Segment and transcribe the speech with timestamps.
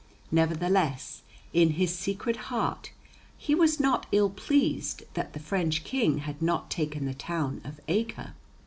[0.31, 1.21] Nevertheless,
[1.53, 2.91] in his secret heart,
[3.37, 7.79] he was not ill pleased that the French King had not taken the town of
[7.87, 8.33] Acre.